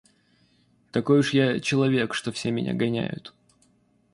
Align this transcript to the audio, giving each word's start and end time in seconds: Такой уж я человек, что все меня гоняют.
Такой 0.91 1.19
уж 1.19 1.31
я 1.35 1.59
человек, 1.59 2.15
что 2.15 2.31
все 2.31 2.49
меня 2.49 2.73
гоняют. 2.73 3.35